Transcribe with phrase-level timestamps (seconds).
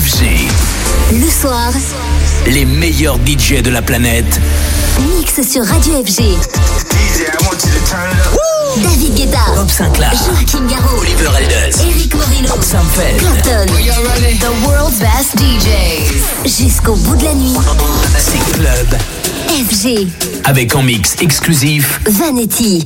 [0.00, 0.26] FG.
[1.12, 1.72] Le soir,
[2.46, 4.40] Les meilleurs DJ de la planète
[5.16, 6.22] mix sur Radio FG.
[8.76, 13.20] David Guetta, Bob Sinclair, Joachim Garraud, Oliver Elders, Eric Morillo, Sam Feld.
[14.38, 16.44] The world's best DJs.
[16.44, 17.56] Jusqu'au bout de la nuit.
[18.18, 18.98] c'est Club
[19.48, 20.06] FG,
[20.44, 22.84] avec en mix exclusif Vanetti.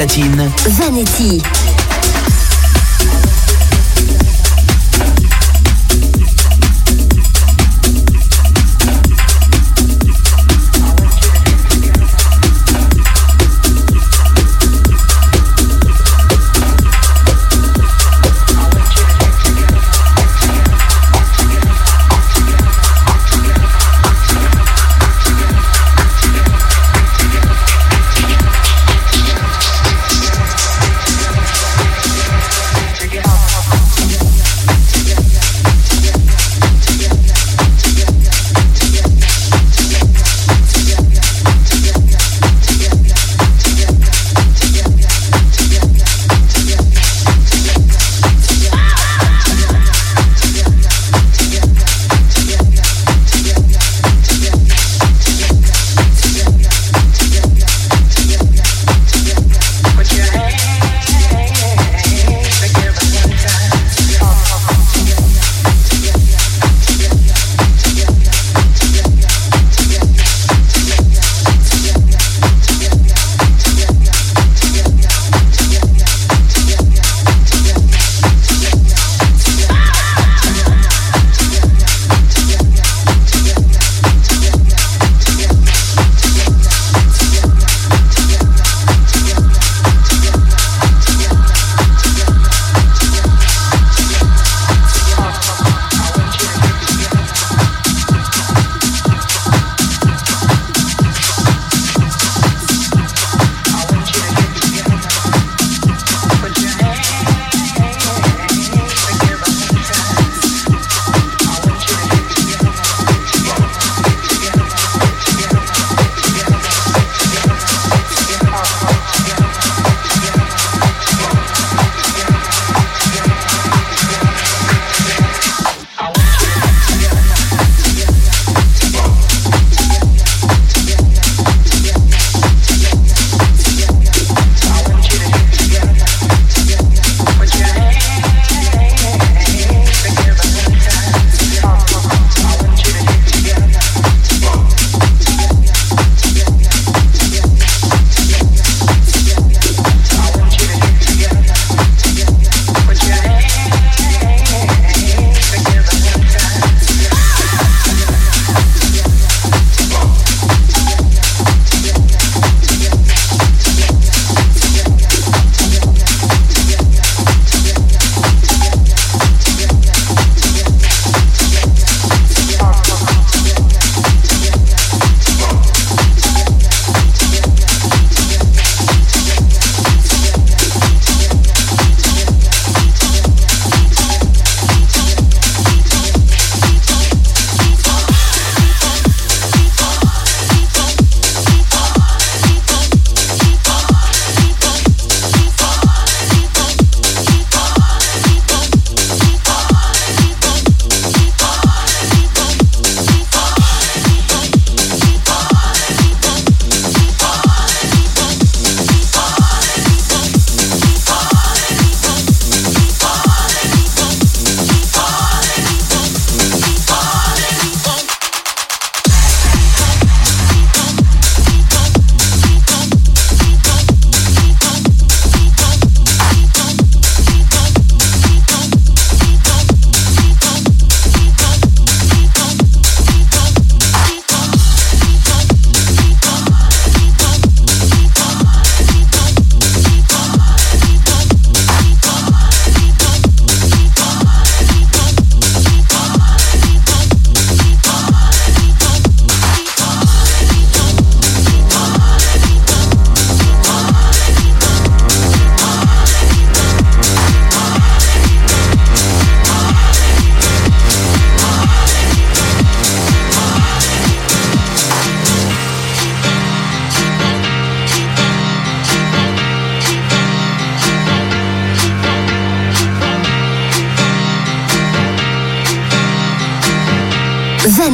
[0.00, 1.59] Avec au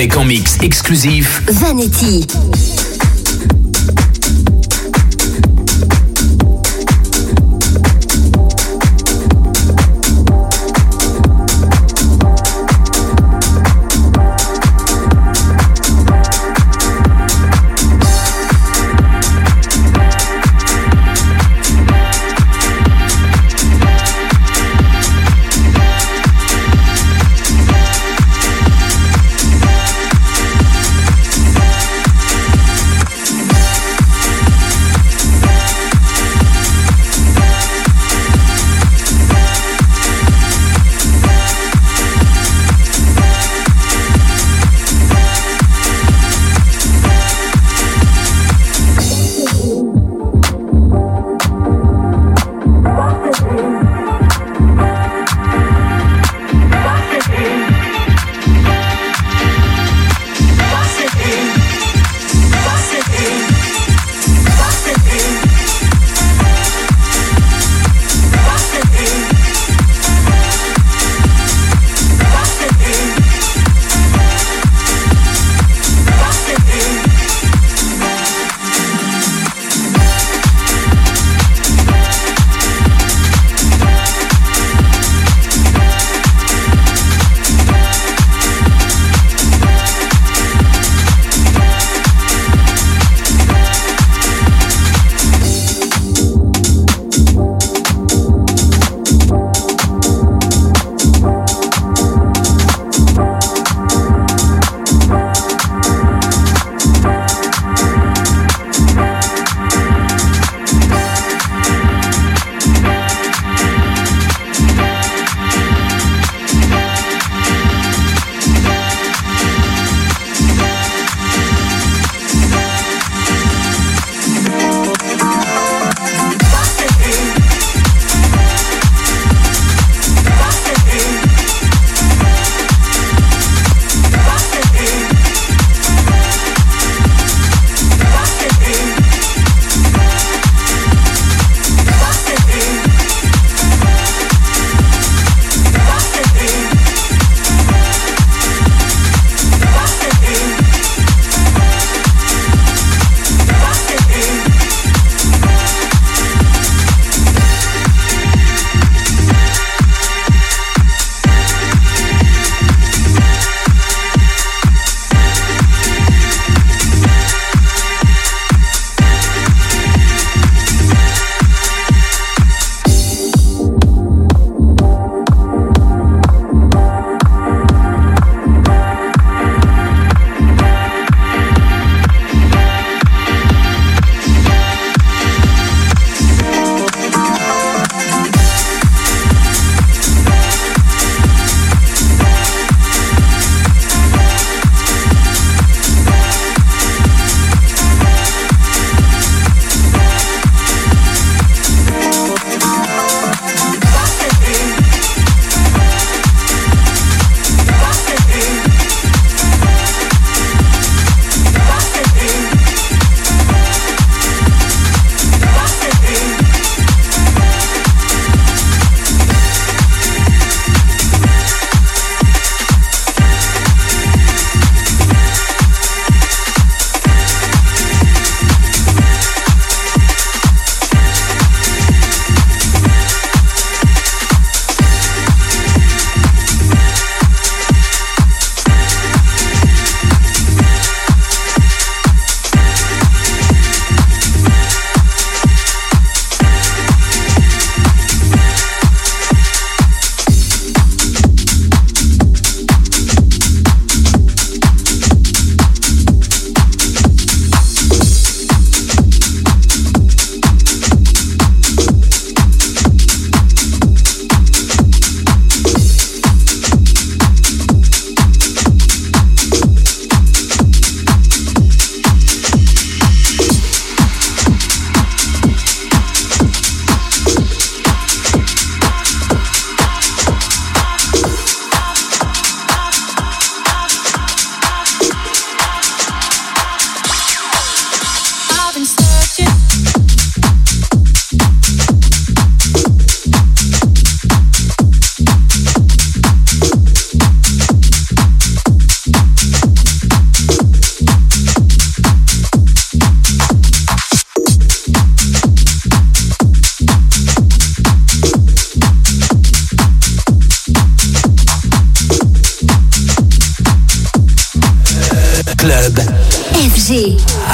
[0.00, 2.26] Avec en mix exclusif Vanity.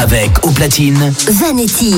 [0.06, 1.94] Avec au platine Vanetti.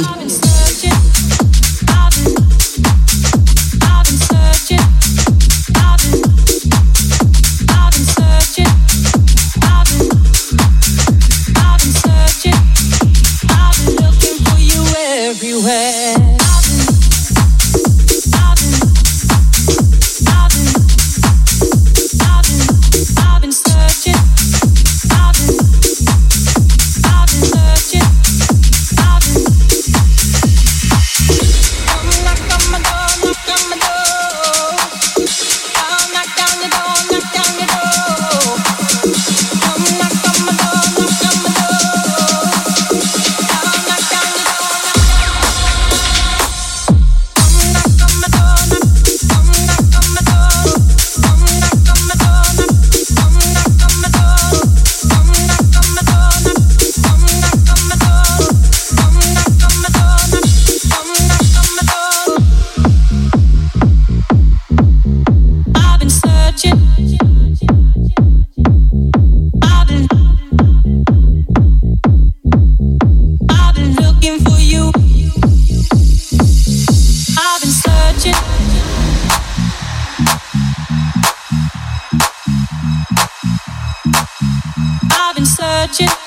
[85.89, 86.18] touch.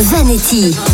[0.00, 0.89] Zanetti.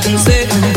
[0.00, 0.75] tá com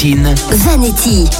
[0.00, 0.34] Valentine.
[0.56, 1.39] Zanetti.